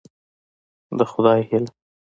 د 0.97 0.99
خدای 1.11 1.39
هيله 1.49 1.71